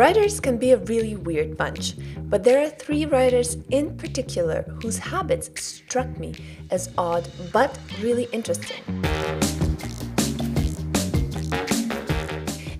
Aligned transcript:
Writers 0.00 0.40
can 0.40 0.56
be 0.56 0.70
a 0.70 0.78
really 0.78 1.14
weird 1.14 1.58
bunch, 1.58 1.92
but 2.30 2.42
there 2.42 2.64
are 2.64 2.70
three 2.70 3.04
writers 3.04 3.58
in 3.68 3.98
particular 3.98 4.62
whose 4.80 4.96
habits 4.96 5.50
struck 5.62 6.18
me 6.18 6.34
as 6.70 6.88
odd 6.96 7.28
but 7.52 7.78
really 8.00 8.24
interesting. 8.32 8.82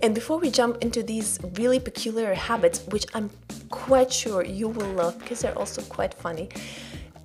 And 0.00 0.14
before 0.14 0.38
we 0.38 0.50
jump 0.50 0.78
into 0.80 1.02
these 1.02 1.38
really 1.56 1.78
peculiar 1.78 2.32
habits, 2.32 2.86
which 2.86 3.04
I'm 3.12 3.28
quite 3.68 4.10
sure 4.10 4.42
you 4.42 4.68
will 4.68 4.90
love 4.94 5.18
because 5.18 5.40
they're 5.40 5.58
also 5.58 5.82
quite 5.82 6.14
funny, 6.14 6.48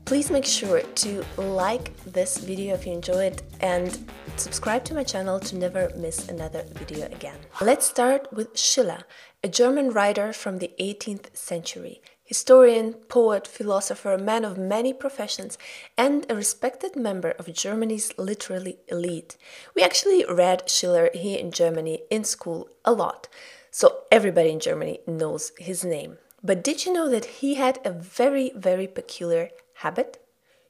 please 0.04 0.30
make 0.30 0.46
sure 0.46 0.82
to 0.82 1.26
like 1.38 1.96
this 2.04 2.38
video 2.38 2.76
if 2.76 2.86
you 2.86 2.94
enjoy 2.94 3.26
it 3.26 3.44
and 3.62 3.98
subscribe 4.36 4.84
to 4.86 4.94
my 4.94 5.04
channel 5.04 5.40
to 5.40 5.56
never 5.56 5.92
miss 5.96 6.28
another 6.28 6.64
video 6.74 7.06
again. 7.08 7.38
Let's 7.60 7.88
start 7.88 8.32
with 8.32 8.56
Schiller, 8.58 9.04
a 9.46 9.48
German 9.48 9.92
writer 9.92 10.34
from 10.34 10.58
the 10.58 10.72
18th 10.80 11.38
century. 11.38 12.02
Historian, 12.24 12.94
poet, 12.94 13.46
philosopher, 13.46 14.18
man 14.18 14.44
of 14.44 14.58
many 14.58 14.92
professions, 14.92 15.56
and 15.96 16.26
a 16.28 16.36
respected 16.36 16.96
member 16.96 17.30
of 17.38 17.54
Germany's 17.54 18.12
literary 18.18 18.78
elite. 18.88 19.38
We 19.76 19.84
actually 19.84 20.26
read 20.26 20.68
Schiller 20.68 21.12
here 21.14 21.38
in 21.38 21.52
Germany 21.52 22.02
in 22.10 22.24
school 22.24 22.70
a 22.84 22.92
lot, 22.92 23.28
so 23.70 24.00
everybody 24.12 24.50
in 24.50 24.60
Germany 24.60 25.02
knows 25.06 25.52
his 25.60 25.86
name. 25.86 26.18
But 26.44 26.64
did 26.64 26.84
you 26.88 26.92
know 26.92 27.08
that 27.08 27.26
he 27.26 27.54
had 27.54 27.78
a 27.86 27.92
very, 27.92 28.52
very 28.56 28.88
peculiar 28.88 29.50
habit? 29.76 30.18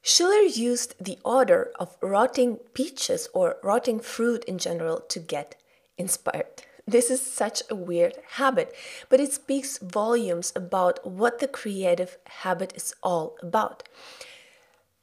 Schiller 0.02 0.42
used 0.42 0.96
the 1.00 1.18
odor 1.24 1.72
of 1.80 1.96
rotting 2.02 2.58
peaches 2.74 3.30
or 3.34 3.56
rotting 3.64 4.02
fruit 4.02 4.44
in 4.44 4.58
general 4.58 5.00
to 5.08 5.20
get 5.20 5.56
inspired. 5.98 6.64
This 6.88 7.10
is 7.10 7.22
such 7.22 7.64
a 7.70 7.76
weird 7.76 8.16
habit, 8.34 8.74
but 9.10 9.20
it 9.20 9.34
speaks 9.34 9.80
volumes 9.80 10.54
about 10.56 11.06
what 11.06 11.40
the 11.40 11.48
creative 11.48 12.18
habit 12.28 12.74
is 12.76 12.94
all 13.02 13.36
about. 13.42 13.84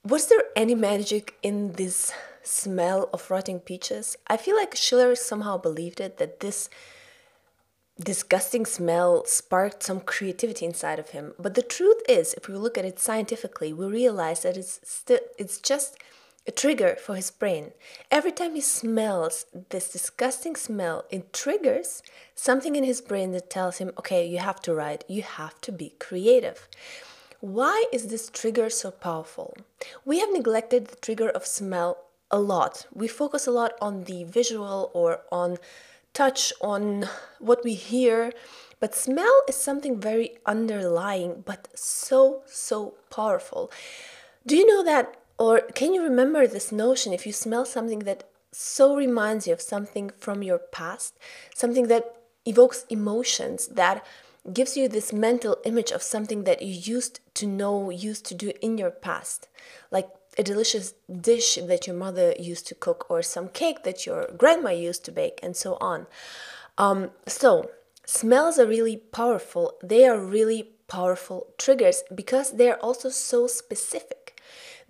Was 0.05 0.28
there 0.28 0.44
any 0.55 0.74
magic 0.74 1.34
in 1.42 1.72
this 1.72 2.12
smell 2.42 3.08
of 3.12 3.30
rotting 3.30 3.61
peaches? 3.61 4.16
I 4.28 4.36
feel 4.36 4.56
like 4.56 4.77
Schiller 4.77 5.14
somehow 5.16 5.58
believed 5.58 6.00
it 6.00 6.19
that 6.19 6.41
this 6.41 6.69
disgusting 8.02 8.67
smell 8.67 9.24
sparked 9.27 9.83
some 9.83 10.00
creativity 10.00 10.64
inside 10.64 10.98
of 10.98 11.11
him. 11.11 11.34
But 11.39 11.55
the 11.55 11.62
truth 11.62 12.00
is, 12.08 12.34
if 12.34 12.48
we 12.48 12.55
look 12.55 12.78
at 12.78 12.84
it 12.84 12.98
scientifically, 12.98 13.72
we 13.72 13.86
realize 13.86 14.42
that 14.42 14.56
it's 14.56 14.80
still 14.84 15.20
it's 15.39 15.58
just 15.58 15.98
a 16.47 16.51
trigger 16.51 16.97
for 16.97 17.15
his 17.15 17.31
brain. 17.31 17.73
Every 18.11 18.33
time 18.33 18.55
he 18.55 18.61
smells 18.61 19.47
this 19.71 19.93
disgusting 19.93 20.57
smell, 20.57 21.05
it 21.11 21.33
triggers 21.33 22.03
something 22.35 22.75
in 22.75 22.85
his 22.85 23.01
brain 23.01 23.33
that 23.33 23.51
tells 23.51 23.79
him, 23.79 23.93
okay, 23.98 24.27
you 24.27 24.39
have 24.39 24.61
to 24.63 24.75
write, 24.75 25.05
you 25.09 25.23
have 25.23 25.61
to 25.61 25.73
be 25.73 25.95
creative. 26.01 26.69
Why 27.41 27.85
is 27.93 28.09
this 28.09 28.29
trigger 28.31 28.70
so 28.70 28.91
powerful? 28.91 29.57
We 30.05 30.20
have 30.20 30.33
neglected 30.33 30.87
the 30.87 30.97
trigger 30.97 31.29
of 31.29 31.47
smell 31.47 31.98
a 32.31 32.41
lot. 32.41 32.87
We 32.93 33.09
focus 33.09 33.47
a 33.47 33.51
lot 33.51 33.73
on 33.81 34.05
the 34.05 34.25
visual 34.25 34.91
or 34.95 35.20
on 35.31 35.59
touch, 36.15 36.53
on 36.61 37.09
what 37.39 37.65
we 37.65 37.75
hear, 37.75 38.33
but 38.81 38.95
smell 38.95 39.43
is 39.48 39.57
something 39.57 40.01
very 40.01 40.39
underlying, 40.45 41.43
but 41.47 41.69
so, 41.75 42.43
so 42.47 42.95
powerful. 43.11 43.70
Do 44.47 44.57
you 44.57 44.67
know 44.67 44.83
that, 44.85 45.17
or 45.43 45.61
can 45.75 45.93
you 45.93 46.05
remember 46.05 46.47
this 46.47 46.71
notion 46.71 47.12
if 47.12 47.27
you 47.27 47.33
smell 47.33 47.65
something 47.65 48.05
that 48.11 48.31
so 48.53 48.95
reminds 48.95 49.45
you 49.45 49.53
of 49.53 49.61
something 49.61 50.09
from 50.11 50.41
your 50.41 50.59
past, 50.59 51.19
something 51.53 51.89
that 51.89 52.15
evokes 52.47 52.87
emotions, 52.89 53.67
that 53.67 54.07
gives 54.53 54.77
you 54.77 54.87
this 54.87 55.13
mental 55.13 55.57
image 55.65 55.91
of 55.91 56.01
something 56.01 56.45
that 56.45 56.63
you 56.63 56.73
used 56.95 57.19
to 57.35 57.48
know, 57.48 57.91
used 57.91 58.25
to 58.27 58.37
do 58.37 58.53
in 58.63 58.79
your 58.79 58.93
past, 58.93 59.48
like 59.91 60.09
a 60.39 60.45
delicious 60.45 60.95
dish 61.11 61.57
that 61.57 61.89
your 61.89 61.97
mother 61.97 62.36
used 62.39 62.69
to 62.69 62.77
cook 62.77 63.11
or 63.11 63.20
some 63.20 63.48
cake 63.48 63.83
that 63.83 64.07
your 64.07 64.31
grandma 64.39 64.70
used 64.70 65.05
to 65.07 65.11
bake 65.11 65.41
and 65.42 65.57
so 65.57 65.77
on. 65.81 66.07
Um, 66.79 67.11
so 67.27 67.69
smells 68.07 68.61
are 68.61 68.67
really 68.67 68.97
powerful. 68.97 69.77
They 69.83 70.07
are 70.07 70.25
really 70.25 70.70
powerful 70.86 71.48
triggers 71.58 72.05
because 72.14 72.52
they 72.52 72.70
are 72.70 72.79
also 72.79 73.08
so 73.08 73.48
specific 73.48 74.21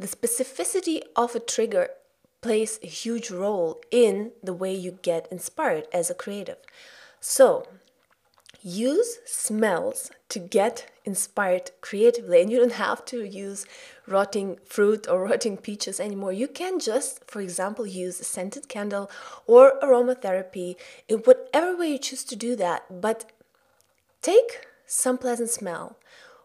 the 0.03 0.09
specificity 0.09 1.01
of 1.15 1.35
a 1.35 1.41
trigger 1.41 1.89
plays 2.41 2.81
a 2.83 2.89
huge 2.89 3.31
role 3.31 3.81
in 3.91 4.33
the 4.43 4.53
way 4.53 4.75
you 4.75 4.99
get 5.03 5.29
inspired 5.31 5.87
as 5.93 6.11
a 6.11 6.15
creative. 6.15 6.59
So 7.21 7.69
use 8.63 9.19
smells 9.25 10.11
to 10.29 10.39
get 10.39 10.91
inspired 11.05 11.71
creatively 11.81 12.41
and 12.41 12.51
you 12.51 12.59
don't 12.59 12.73
have 12.73 13.05
to 13.05 13.25
use 13.25 13.65
rotting 14.07 14.59
fruit 14.65 15.09
or 15.09 15.25
rotting 15.29 15.57
peaches 15.57 16.01
anymore. 16.01 16.33
You 16.33 16.49
can 16.49 16.81
just 16.81 17.25
for 17.31 17.41
example 17.41 17.87
use 17.87 18.21
a 18.21 18.25
scented 18.25 18.69
candle 18.69 19.11
or 19.47 19.79
aromatherapy 19.81 20.75
in 21.09 21.19
whatever 21.19 21.77
way 21.77 21.93
you 21.93 21.99
choose 21.99 22.25
to 22.25 22.37
do 22.37 22.57
that 22.57 23.01
but 23.01 23.31
take 24.21 24.67
some 24.87 25.17
pleasant 25.17 25.51
smell 25.51 25.97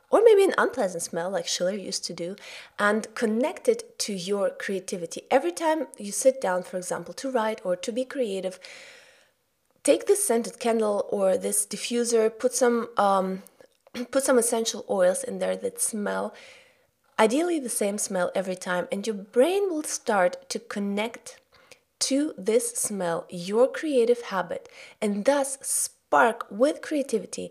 or 0.10 0.22
maybe 0.24 0.44
an 0.44 0.54
unpleasant 0.58 1.04
smell 1.04 1.30
like 1.30 1.48
Schiller 1.48 1.72
used 1.72 2.06
to 2.06 2.14
do 2.14 2.36
and 2.80 3.14
connect 3.16 3.68
it 3.68 4.00
to 4.00 4.14
your 4.14 4.50
creativity. 4.50 5.24
Every 5.30 5.52
time 5.52 5.88
you 5.98 6.12
sit 6.12 6.40
down 6.42 6.64
for 6.64 6.78
example 6.78 7.14
to 7.16 7.32
write 7.32 7.62
or 7.66 7.76
to 7.76 7.92
be 7.92 8.06
creative 8.06 8.60
take 9.88 10.06
this 10.06 10.28
scented 10.28 10.60
candle 10.60 11.08
or 11.10 11.38
this 11.38 11.66
diffuser, 11.66 12.30
put 12.38 12.54
some 12.54 12.90
um, 12.98 13.42
put 14.12 14.24
some 14.24 14.38
essential 14.38 14.86
oils 14.90 15.24
in 15.24 15.40
there 15.40 15.56
that 15.56 15.80
smell 15.80 16.34
ideally 17.18 17.58
the 17.60 17.78
same 17.82 17.98
smell 17.98 18.30
every 18.36 18.56
time 18.70 18.86
and 18.92 19.08
your 19.08 19.16
brain 19.38 19.70
will 19.70 19.84
start 19.84 20.50
to 20.50 20.60
connect 20.60 21.40
to 22.00 22.34
this 22.38 22.66
smell 22.74 23.26
your 23.30 23.66
creative 23.80 24.22
habit 24.34 24.70
and 25.02 25.24
thus 25.24 25.58
spark 25.62 26.46
with 26.52 26.82
creativity 26.82 27.50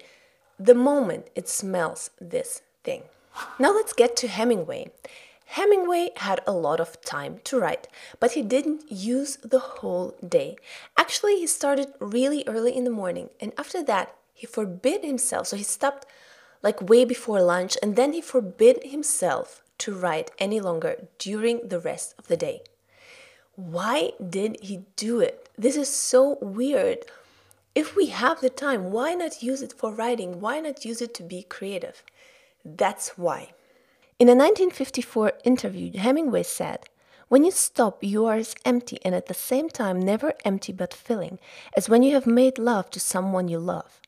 the 0.58 0.74
moment 0.74 1.28
it 1.34 1.48
smells 1.48 2.10
this 2.20 2.62
thing. 2.84 3.02
Now 3.58 3.74
let's 3.74 3.92
get 3.92 4.16
to 4.16 4.28
Hemingway. 4.28 4.90
Hemingway 5.46 6.10
had 6.16 6.40
a 6.46 6.52
lot 6.52 6.80
of 6.80 7.00
time 7.02 7.40
to 7.44 7.58
write, 7.60 7.86
but 8.18 8.32
he 8.32 8.42
didn't 8.42 8.90
use 8.90 9.36
the 9.36 9.60
whole 9.60 10.16
day. 10.26 10.56
Actually, 10.98 11.36
he 11.36 11.46
started 11.46 11.92
really 12.00 12.42
early 12.46 12.76
in 12.76 12.84
the 12.84 12.90
morning, 12.90 13.30
and 13.40 13.52
after 13.56 13.82
that, 13.84 14.14
he 14.34 14.46
forbid 14.46 15.04
himself. 15.04 15.46
So 15.46 15.56
he 15.56 15.62
stopped 15.62 16.04
like 16.62 16.88
way 16.88 17.04
before 17.04 17.40
lunch, 17.42 17.78
and 17.82 17.94
then 17.94 18.12
he 18.12 18.20
forbid 18.20 18.82
himself 18.82 19.62
to 19.78 19.94
write 19.94 20.32
any 20.38 20.58
longer 20.58 21.06
during 21.18 21.68
the 21.68 21.78
rest 21.78 22.14
of 22.18 22.26
the 22.26 22.36
day. 22.36 22.62
Why 23.54 24.12
did 24.18 24.58
he 24.60 24.84
do 24.96 25.20
it? 25.20 25.48
This 25.56 25.76
is 25.76 25.88
so 25.88 26.38
weird. 26.40 26.98
If 27.76 27.94
we 27.94 28.06
have 28.06 28.40
the 28.40 28.48
time, 28.48 28.90
why 28.90 29.12
not 29.12 29.42
use 29.42 29.60
it 29.60 29.74
for 29.74 29.92
writing? 29.92 30.40
Why 30.40 30.60
not 30.60 30.86
use 30.86 31.02
it 31.02 31.12
to 31.12 31.22
be 31.22 31.42
creative? 31.42 32.02
That's 32.64 33.18
why. 33.18 33.52
In 34.18 34.28
a 34.28 34.32
1954 34.32 35.34
interview, 35.44 35.92
Hemingway 35.92 36.44
said, 36.44 36.88
When 37.28 37.44
you 37.44 37.50
stop, 37.50 38.02
you 38.02 38.24
are 38.24 38.36
as 38.36 38.54
empty 38.64 38.98
and 39.04 39.14
at 39.14 39.26
the 39.26 39.34
same 39.34 39.68
time 39.68 40.00
never 40.00 40.32
empty 40.42 40.72
but 40.72 40.94
filling, 40.94 41.38
as 41.76 41.86
when 41.86 42.02
you 42.02 42.14
have 42.14 42.26
made 42.26 42.56
love 42.56 42.88
to 42.92 42.98
someone 42.98 43.46
you 43.46 43.58
love. 43.58 44.00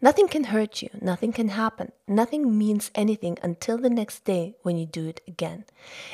Nothing 0.00 0.26
can 0.26 0.44
hurt 0.44 0.80
you, 0.80 0.88
nothing 0.98 1.34
can 1.34 1.50
happen, 1.50 1.92
nothing 2.08 2.56
means 2.56 2.90
anything 2.94 3.36
until 3.42 3.76
the 3.76 3.90
next 3.90 4.24
day 4.24 4.54
when 4.62 4.78
you 4.78 4.86
do 4.86 5.06
it 5.06 5.20
again. 5.28 5.66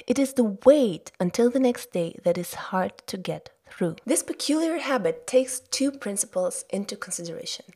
It 0.09 0.19
is 0.19 0.33
the 0.33 0.59
wait 0.65 1.13
until 1.21 1.51
the 1.51 1.61
next 1.61 1.93
day 1.93 2.17
that 2.25 2.37
is 2.37 2.55
hard 2.55 2.99
to 3.07 3.17
get 3.17 3.51
through. 3.69 3.97
This 4.05 4.23
peculiar 4.23 4.79
habit 4.79 5.27
takes 5.27 5.61
two 5.61 5.91
principles 5.91 6.65
into 6.71 6.97
consideration. 6.97 7.67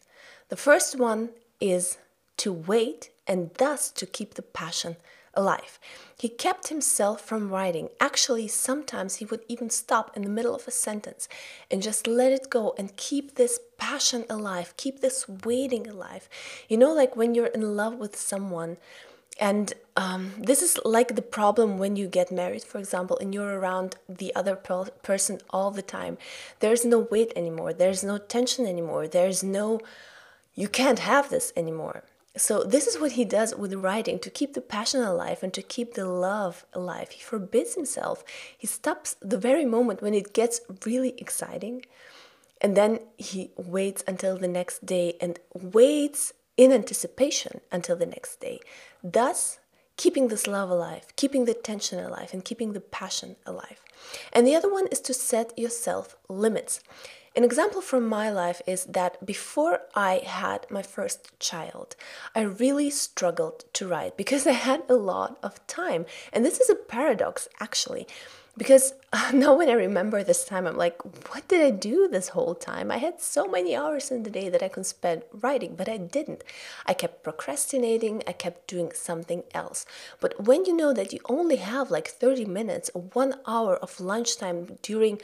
The 0.49 0.57
first 0.57 0.99
one 0.99 1.31
is 1.61 1.99
to 2.39 2.53
wait 2.53 3.11
and 3.27 3.51
thus 3.55 3.91
to 3.93 4.07
keep 4.07 4.35
the 4.35 4.43
passion 4.43 4.97
alive. 5.35 5.79
He 6.19 6.29
kept 6.29 6.69
himself 6.69 7.21
from 7.21 7.51
writing. 7.51 7.89
Actually, 8.01 8.49
sometimes 8.49 9.17
he 9.17 9.25
would 9.25 9.43
even 9.49 9.71
stop 9.71 10.17
in 10.17 10.23
the 10.23 10.29
middle 10.29 10.55
of 10.55 10.67
a 10.67 10.71
sentence 10.71 11.29
and 11.71 11.83
just 11.83 12.07
let 12.07 12.33
it 12.33 12.51
go 12.51 12.75
and 12.77 12.97
keep 12.97 13.35
this 13.35 13.61
passion 13.79 14.25
alive, 14.29 14.75
keep 14.77 15.01
this 15.01 15.29
waiting 15.29 15.87
alive. 15.87 16.29
You 16.69 16.79
know, 16.79 16.93
like 16.93 17.17
when 17.17 17.35
you're 17.35 17.47
in 17.47 17.77
love 17.77 17.95
with 17.95 18.17
someone. 18.17 18.77
And 19.41 19.73
um, 19.97 20.33
this 20.39 20.61
is 20.61 20.79
like 20.85 21.17
the 21.17 21.23
problem 21.23 21.79
when 21.79 21.97
you 21.97 22.07
get 22.07 22.31
married, 22.31 22.63
for 22.63 22.79
example, 22.79 23.19
and 23.19 23.33
you're 23.33 23.59
around 23.59 23.97
the 24.07 24.35
other 24.37 24.55
per- 24.55 24.91
person 25.03 25.41
all 25.49 25.71
the 25.71 25.83
time. 25.83 26.19
There's 26.61 26.85
no 26.85 26.99
wait 27.11 27.33
anymore. 27.35 27.73
There's 27.73 28.05
no 28.05 28.19
tension 28.19 28.67
anymore. 28.67 29.09
There's 29.09 29.43
no, 29.43 29.81
you 30.55 30.69
can't 30.69 30.99
have 30.99 31.31
this 31.31 31.55
anymore. 31.57 32.05
So, 32.37 32.63
this 32.63 32.87
is 32.87 33.01
what 33.01 33.13
he 33.13 33.25
does 33.25 33.57
with 33.57 33.75
writing 33.75 34.19
to 34.21 34.31
keep 34.31 34.55
the 34.55 34.61
passion 34.61 35.03
alive 35.03 35.43
and 35.43 35.53
to 35.55 35.63
keep 35.63 35.95
the 35.95 36.07
love 36.07 36.65
alive. 36.73 37.11
He 37.11 37.21
forbids 37.21 37.75
himself. 37.75 38.23
He 38.57 38.69
stops 38.69 39.17
the 39.21 39.39
very 39.39 39.65
moment 39.65 40.01
when 40.01 40.15
it 40.15 40.33
gets 40.33 40.61
really 40.85 41.15
exciting 41.19 41.87
and 42.61 42.77
then 42.77 43.01
he 43.17 43.51
waits 43.57 44.05
until 44.07 44.37
the 44.37 44.49
next 44.49 44.85
day 44.85 45.17
and 45.21 45.39
waits 45.55 46.35
in 46.61 46.73
anticipation 46.73 47.63
until 47.73 47.97
the 47.97 48.05
next 48.05 48.39
day, 48.39 48.61
thus 49.03 49.61
keeping 49.97 50.29
this 50.29 50.47
love 50.47 50.69
alive, 50.69 51.07
keeping 51.17 51.47
the 51.47 51.55
tension 51.55 51.99
alive, 51.99 52.35
and 52.35 52.45
keeping 52.45 52.75
the 52.75 52.87
passion 52.99 53.37
alive. 53.47 53.81
And 54.31 54.47
the 54.47 54.55
other 54.55 54.71
one 54.71 54.87
is 54.89 55.01
to 55.01 55.15
set 55.15 55.59
yourself 55.59 56.17
limits. 56.29 56.81
An 57.35 57.45
example 57.45 57.81
from 57.81 58.07
my 58.07 58.29
life 58.31 58.61
is 58.67 58.85
that 58.85 59.25
before 59.25 59.81
I 59.95 60.21
had 60.27 60.67
my 60.69 60.83
first 60.83 61.39
child, 61.39 61.97
I 62.35 62.43
really 62.43 62.91
struggled 62.91 63.65
to 63.73 63.89
write 63.89 64.19
because 64.19 64.47
I 64.53 64.53
had 64.53 64.83
a 64.87 64.97
lot 64.97 65.39
of 65.43 65.67
time. 65.67 66.05
And 66.31 66.45
this 66.45 66.61
is 66.61 66.69
a 66.69 66.75
paradox, 66.75 67.49
actually, 67.59 68.07
because 68.61 68.93
now 69.33 69.55
when 69.55 69.71
I 69.71 69.73
remember 69.73 70.23
this 70.23 70.45
time, 70.45 70.67
I'm 70.67 70.77
like, 70.77 71.03
what 71.33 71.49
did 71.49 71.63
I 71.63 71.71
do 71.71 72.09
this 72.09 72.29
whole 72.29 72.55
time? 72.55 72.91
I 72.91 72.99
had 72.99 73.19
so 73.19 73.47
many 73.47 73.75
hours 73.75 74.11
in 74.11 74.23
the 74.23 74.29
day 74.29 74.51
that 74.51 74.63
I 74.63 74.69
could 74.69 74.85
spend 74.85 75.23
writing, 75.33 75.77
but 75.77 75.89
I 75.89 75.97
didn't. 75.97 76.45
I 76.85 76.93
kept 76.93 77.23
procrastinating, 77.23 78.23
I 78.29 78.33
kept 78.33 78.67
doing 78.67 78.93
something 78.93 79.45
else. 79.55 79.87
But 80.21 80.45
when 80.45 80.67
you 80.67 80.77
know 80.77 80.93
that 80.93 81.11
you 81.11 81.21
only 81.25 81.57
have 81.57 81.91
like 81.91 82.09
30 82.09 82.45
minutes 82.45 82.91
or 82.93 83.01
one 83.15 83.37
hour 83.47 83.77
of 83.77 83.99
lunchtime 83.99 84.77
during 84.83 85.23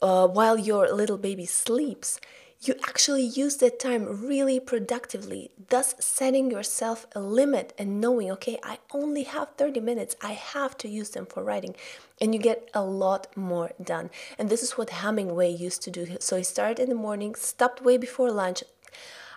uh, 0.00 0.28
while 0.28 0.56
your 0.56 0.88
little 0.92 1.18
baby 1.18 1.46
sleeps, 1.46 2.20
you 2.60 2.74
actually 2.88 3.22
use 3.22 3.56
that 3.56 3.78
time 3.78 4.26
really 4.26 4.58
productively, 4.58 5.50
thus 5.68 5.94
setting 6.00 6.50
yourself 6.50 7.06
a 7.14 7.20
limit 7.20 7.72
and 7.78 8.00
knowing, 8.00 8.30
okay, 8.32 8.58
I 8.62 8.78
only 8.92 9.22
have 9.22 9.50
30 9.56 9.80
minutes, 9.80 10.16
I 10.20 10.32
have 10.32 10.76
to 10.78 10.88
use 10.88 11.10
them 11.10 11.26
for 11.26 11.44
writing. 11.44 11.76
And 12.20 12.34
you 12.34 12.40
get 12.40 12.68
a 12.74 12.82
lot 12.82 13.28
more 13.36 13.70
done. 13.82 14.10
And 14.38 14.50
this 14.50 14.62
is 14.62 14.72
what 14.72 14.90
Hemingway 14.90 15.50
used 15.50 15.82
to 15.82 15.90
do. 15.90 16.16
So 16.18 16.36
he 16.36 16.42
started 16.42 16.80
in 16.80 16.88
the 16.88 16.94
morning, 16.96 17.36
stopped 17.36 17.84
way 17.84 17.96
before 17.96 18.32
lunch. 18.32 18.64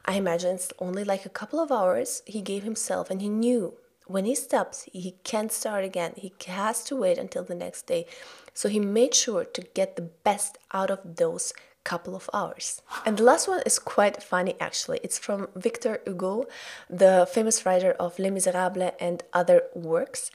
I 0.04 0.16
imagine 0.16 0.56
it's 0.56 0.74
only 0.80 1.04
like 1.04 1.26
a 1.26 1.30
couple 1.30 1.60
of 1.60 1.72
hours 1.72 2.24
he 2.26 2.42
gave 2.42 2.64
himself, 2.64 3.12
and 3.12 3.22
he 3.22 3.30
knew 3.30 3.76
when 4.08 4.26
he 4.26 4.36
stops, 4.36 4.90
he 4.92 5.16
can't 5.24 5.52
start 5.52 5.86
again. 5.86 6.14
He 6.18 6.34
has 6.48 6.84
to 6.86 6.96
wait 6.96 7.18
until 7.18 7.44
the 7.44 7.56
next 7.56 7.84
day. 7.84 8.08
So 8.54 8.68
he 8.68 8.80
made 8.80 9.14
sure 9.14 9.46
to 9.46 9.62
get 9.74 9.96
the 9.96 10.02
best 10.02 10.58
out 10.74 10.92
of 10.92 11.18
those 11.18 11.54
couple 11.84 12.16
of 12.16 12.30
hours. 12.34 12.82
And 13.06 13.18
the 13.18 13.24
last 13.24 13.48
one 13.48 13.62
is 13.66 13.80
quite 13.80 14.22
funny 14.24 14.56
actually. 14.60 15.00
It's 15.04 15.20
from 15.20 15.50
Victor 15.56 16.02
Hugo, 16.06 16.46
the 16.90 17.28
famous 17.32 17.66
writer 17.66 17.92
of 18.00 18.20
Les 18.20 18.30
Miserables 18.30 18.94
and 19.00 19.24
other 19.34 19.64
works. 19.74 20.32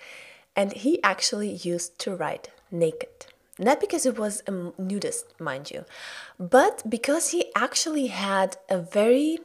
And 0.55 0.73
he 0.73 1.03
actually 1.03 1.51
used 1.51 1.99
to 2.01 2.17
write 2.17 2.51
naked. 2.71 3.27
Not 3.59 3.81
because 3.81 4.05
he 4.05 4.11
was 4.11 4.43
a 4.47 4.53
nudist, 4.79 5.41
mind 5.41 5.71
you, 5.71 5.85
but 6.39 6.83
because 6.89 7.31
he 7.31 7.47
actually 7.55 8.09
had 8.09 8.59
a 8.69 8.79
very 8.79 9.39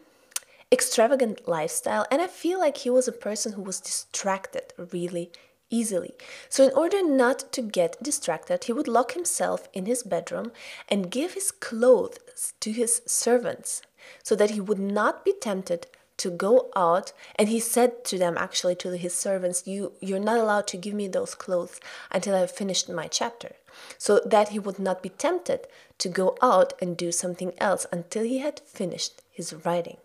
extravagant 0.69 1.47
lifestyle, 1.47 2.05
and 2.11 2.21
I 2.21 2.27
feel 2.27 2.59
like 2.59 2.77
he 2.77 2.89
was 2.89 3.07
a 3.07 3.13
person 3.13 3.53
who 3.53 3.61
was 3.61 3.79
distracted 3.79 4.73
really 4.77 5.31
easily. 5.71 6.13
So, 6.49 6.65
in 6.65 6.73
order 6.75 7.01
not 7.01 7.51
to 7.53 7.61
get 7.63 8.03
distracted, 8.03 8.65
he 8.65 8.73
would 8.73 8.87
lock 8.87 9.13
himself 9.13 9.67
in 9.73 9.87
his 9.87 10.03
bedroom 10.03 10.51
and 10.87 11.09
give 11.09 11.33
his 11.33 11.49
clothes 11.49 12.53
to 12.59 12.71
his 12.71 13.01
servants 13.07 13.81
so 14.23 14.35
that 14.35 14.51
he 14.51 14.61
would 14.61 14.79
not 14.79 15.25
be 15.25 15.33
tempted 15.33 15.87
to 16.17 16.29
go 16.29 16.69
out. 16.75 17.13
And 17.35 17.49
he 17.49 17.59
said 17.59 18.05
to 18.05 18.17
them 18.17 18.37
actually 18.37 18.75
to 18.75 18.95
his 18.95 19.15
servants 19.15 19.65
you 19.65 19.93
you're 20.01 20.19
not 20.19 20.39
allowed 20.39 20.67
to 20.67 20.77
give 20.77 20.93
me 20.93 21.07
those 21.07 21.33
clothes 21.33 21.79
until 22.11 22.35
i've 22.35 22.51
finished 22.51 22.89
my 22.89 23.07
chapter. 23.07 23.53
So 23.97 24.19
that 24.25 24.49
he 24.49 24.59
would 24.59 24.79
not 24.79 25.01
be 25.01 25.09
tempted 25.09 25.67
to 25.99 26.09
go 26.09 26.37
out 26.41 26.73
and 26.81 26.97
do 26.97 27.11
something 27.11 27.53
else 27.57 27.85
until 27.91 28.23
he 28.23 28.39
had 28.39 28.59
finished 28.59 29.21
his 29.31 29.53
writing. 29.65 29.97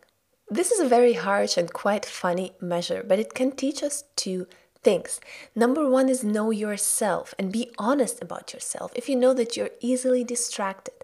This 0.48 0.70
is 0.70 0.80
a 0.80 0.88
very 0.88 1.14
harsh 1.14 1.56
and 1.56 1.72
quite 1.72 2.06
funny 2.06 2.52
measure, 2.60 3.02
but 3.06 3.18
it 3.18 3.34
can 3.34 3.50
teach 3.50 3.82
us 3.82 4.04
two 4.14 4.46
things. 4.86 5.18
Number 5.52 5.90
one 5.90 6.08
is 6.08 6.22
know 6.22 6.50
yourself 6.52 7.34
and 7.40 7.50
be 7.50 7.72
honest 7.76 8.22
about 8.22 8.54
yourself. 8.54 8.92
If 8.94 9.08
you 9.08 9.16
know 9.16 9.34
that 9.34 9.56
you're 9.56 9.80
easily 9.80 10.22
distracted, 10.22 10.94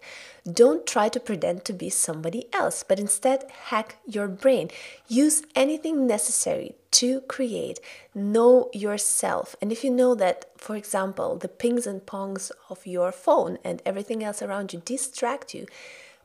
don't 0.60 0.86
try 0.86 1.08
to 1.08 1.18
pretend 1.18 1.64
to 1.64 1.72
be 1.72 1.90
somebody 1.90 2.46
else, 2.52 2.84
but 2.88 3.00
instead 3.00 3.50
hack 3.70 3.96
your 4.06 4.28
brain. 4.28 4.70
Use 5.08 5.42
anything 5.56 6.06
necessary 6.06 6.76
to 6.92 7.22
create. 7.22 7.80
Know 8.14 8.70
yourself. 8.72 9.56
And 9.60 9.72
if 9.72 9.82
you 9.82 9.90
know 9.90 10.14
that, 10.14 10.44
for 10.56 10.76
example, 10.76 11.30
the 11.36 11.48
pings 11.48 11.84
and 11.84 12.06
pongs 12.06 12.52
of 12.70 12.86
your 12.86 13.10
phone 13.10 13.58
and 13.64 13.82
everything 13.84 14.22
else 14.22 14.42
around 14.42 14.72
you 14.72 14.80
distract 14.84 15.54
you, 15.54 15.66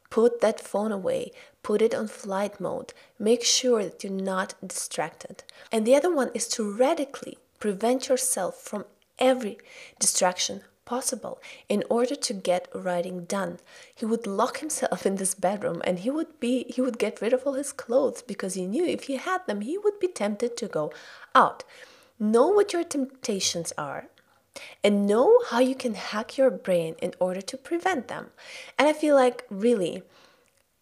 Put 0.10 0.40
that 0.40 0.62
phone 0.62 0.94
away, 0.94 1.32
put 1.64 1.82
it 1.82 1.94
on 1.94 2.08
flight 2.08 2.62
mode, 2.62 2.94
make 3.20 3.44
sure 3.44 3.84
that 3.84 4.04
you're 4.04 4.14
not 4.14 4.56
distracted. 4.66 5.44
And 5.70 5.86
the 5.86 5.96
other 5.96 6.14
one 6.14 6.32
is 6.34 6.48
to 6.50 6.72
radically 6.72 7.38
prevent 7.60 8.10
yourself 8.10 8.56
from 8.56 8.86
every 9.20 9.58
distraction 10.00 10.62
possible 10.86 11.40
in 11.68 11.84
order 11.90 12.16
to 12.16 12.34
get 12.34 12.70
writing 12.74 13.26
done. 13.26 13.60
He 13.94 14.06
would 14.06 14.26
lock 14.26 14.60
himself 14.60 15.06
in 15.06 15.18
this 15.18 15.36
bedroom 15.36 15.82
and 15.84 16.00
he 16.00 16.10
would 16.10 16.40
be 16.40 16.66
he 16.70 16.82
would 16.82 16.98
get 16.98 17.22
rid 17.22 17.34
of 17.34 17.44
all 17.46 17.54
his 17.54 17.74
clothes 17.74 18.22
because 18.22 18.54
he 18.54 18.66
knew 18.66 18.86
if 18.86 19.04
he 19.04 19.18
had 19.18 19.46
them 19.46 19.62
he 19.62 19.78
would 19.78 20.00
be 20.00 20.08
tempted 20.08 20.56
to 20.58 20.68
go 20.68 20.94
out. 21.36 21.64
Know 22.20 22.48
what 22.48 22.74
your 22.74 22.84
temptations 22.84 23.74
are 23.78 24.08
and 24.84 25.06
know 25.06 25.40
how 25.50 25.60
you 25.60 25.76
can 25.76 25.94
hack 25.94 26.38
your 26.38 26.50
brain 26.50 26.96
in 27.02 27.14
order 27.20 27.42
to 27.42 27.58
prevent 27.58 28.08
them. 28.08 28.32
And 28.80 28.88
I 28.88 28.94
feel 28.94 29.16
like 29.16 29.46
really 29.50 30.04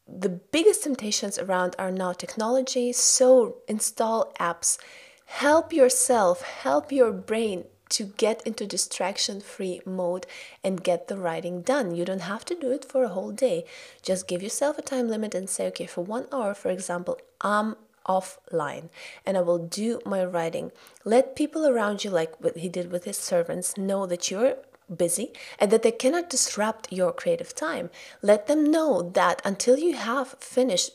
the 0.07 0.30
biggest 0.30 0.83
temptations 0.83 1.39
around 1.39 1.75
are 1.80 1.92
now 1.92 2.13
technology, 2.13 2.94
so 2.94 3.57
install 3.68 4.33
apps. 4.39 4.78
Help 5.25 5.74
yourself, 5.74 6.42
help 6.42 6.92
your 6.92 7.12
brain 7.12 7.66
to 7.89 8.06
get 8.06 8.42
into 8.45 8.66
distraction 8.66 9.42
free 9.42 9.81
mode 9.86 10.25
and 10.63 10.83
get 10.83 11.07
the 11.07 11.18
writing 11.18 11.62
done. 11.62 11.95
You 11.95 12.06
don't 12.06 12.22
have 12.22 12.45
to 12.45 12.56
do 12.56 12.72
it 12.72 12.86
for 12.86 13.04
a 13.04 13.10
whole 13.10 13.31
day. 13.31 13.66
Just 14.01 14.27
give 14.27 14.42
yourself 14.42 14.77
a 14.77 14.81
time 14.81 15.07
limit 15.07 15.36
and 15.36 15.50
say, 15.50 15.68
okay, 15.68 15.86
for 15.86 16.01
one 16.01 16.27
hour, 16.31 16.54
for 16.54 16.69
example, 16.69 17.19
I'm 17.42 17.75
offline 18.07 18.89
and 19.25 19.38
I 19.38 19.42
will 19.42 19.57
do 19.57 20.00
my 20.06 20.24
writing. 20.24 20.72
Let 21.04 21.36
people 21.36 21.66
around 21.66 22.04
you, 22.04 22.10
like 22.10 22.39
what 22.42 22.57
he 22.57 22.69
did 22.69 22.92
with 22.92 23.06
his 23.06 23.18
servants, 23.18 23.78
know 23.78 24.06
that 24.06 24.31
you're 24.31 24.57
busy 24.95 25.31
and 25.60 25.71
that 25.71 25.81
they 25.81 25.92
cannot 25.92 26.30
disrupt 26.30 26.92
your 26.92 27.12
creative 27.12 27.56
time. 27.56 27.89
Let 28.21 28.48
them 28.48 28.69
know 28.71 29.01
that 29.13 29.42
until 29.44 29.78
you 29.78 29.94
have 29.94 30.36
finished 30.39 30.92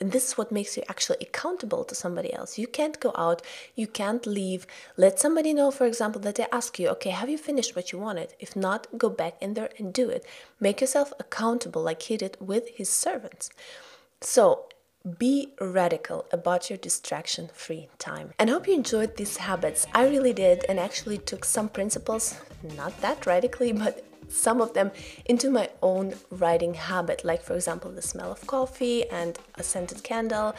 and 0.00 0.12
this 0.12 0.28
is 0.28 0.38
what 0.38 0.50
makes 0.50 0.76
you 0.76 0.82
actually 0.88 1.18
accountable 1.20 1.84
to 1.84 1.94
somebody 1.94 2.32
else. 2.32 2.58
You 2.58 2.66
can't 2.66 2.98
go 3.00 3.12
out, 3.16 3.42
you 3.74 3.86
can't 3.86 4.26
leave. 4.26 4.66
Let 4.96 5.20
somebody 5.20 5.52
know, 5.52 5.70
for 5.70 5.86
example, 5.86 6.20
that 6.22 6.36
they 6.36 6.46
ask 6.50 6.78
you, 6.78 6.88
okay, 6.88 7.10
have 7.10 7.28
you 7.28 7.36
finished 7.36 7.76
what 7.76 7.92
you 7.92 7.98
wanted? 7.98 8.34
If 8.38 8.56
not, 8.56 8.86
go 8.96 9.10
back 9.10 9.34
in 9.40 9.54
there 9.54 9.68
and 9.78 9.92
do 9.92 10.08
it. 10.08 10.24
Make 10.58 10.80
yourself 10.80 11.12
accountable 11.20 11.82
like 11.82 12.02
he 12.02 12.16
did 12.16 12.38
with 12.40 12.68
his 12.70 12.88
servants. 12.88 13.50
So, 14.22 14.66
be 15.18 15.54
radical 15.60 16.26
about 16.30 16.68
your 16.68 16.76
distraction 16.76 17.48
free 17.54 17.88
time. 17.98 18.32
And 18.38 18.50
I 18.50 18.52
hope 18.52 18.68
you 18.68 18.74
enjoyed 18.74 19.16
these 19.16 19.38
habits. 19.38 19.86
I 19.94 20.06
really 20.06 20.34
did, 20.34 20.64
and 20.68 20.78
actually 20.78 21.16
took 21.18 21.44
some 21.44 21.70
principles, 21.70 22.38
not 22.76 23.00
that 23.00 23.24
radically, 23.24 23.72
but 23.72 24.04
some 24.30 24.60
of 24.60 24.72
them 24.72 24.90
into 25.26 25.50
my 25.50 25.68
own 25.82 26.14
writing 26.30 26.74
habit, 26.74 27.24
like, 27.24 27.42
for 27.42 27.54
example, 27.54 27.90
the 27.90 28.02
smell 28.02 28.30
of 28.30 28.46
coffee 28.46 29.08
and 29.10 29.38
a 29.56 29.62
scented 29.62 30.02
candle, 30.02 30.54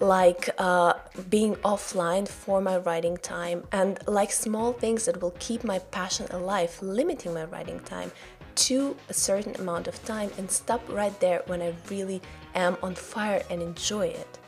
like 0.00 0.48
uh, 0.58 0.94
being 1.28 1.56
offline 1.56 2.26
for 2.26 2.60
my 2.60 2.78
writing 2.78 3.16
time, 3.18 3.64
and 3.72 3.98
like 4.06 4.32
small 4.32 4.72
things 4.72 5.04
that 5.04 5.20
will 5.20 5.34
keep 5.38 5.64
my 5.64 5.78
passion 5.78 6.26
alive, 6.30 6.76
limiting 6.82 7.34
my 7.34 7.44
writing 7.44 7.80
time 7.80 8.10
to 8.56 8.96
a 9.08 9.14
certain 9.14 9.54
amount 9.60 9.86
of 9.86 10.04
time 10.04 10.30
and 10.36 10.50
stop 10.50 10.82
right 10.88 11.18
there 11.20 11.42
when 11.46 11.62
I 11.62 11.72
really 11.88 12.20
am 12.54 12.76
on 12.82 12.94
fire 12.94 13.42
and 13.50 13.62
enjoy 13.62 14.08
it. 14.08 14.38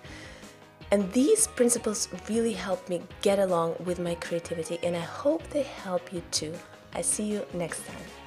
And 0.91 1.11
these 1.13 1.47
principles 1.47 2.09
really 2.29 2.53
help 2.53 2.89
me 2.89 3.01
get 3.23 3.39
along 3.39 3.77
with 3.85 3.99
my 3.99 4.15
creativity, 4.17 4.79
and 4.83 4.95
I 4.97 5.01
hope 5.01 5.49
they 5.49 5.63
help 5.63 6.13
you 6.13 6.23
too. 6.31 6.55
I 6.95 7.01
see 7.01 7.25
you 7.25 7.47
next 7.55 7.87
time. 7.87 8.22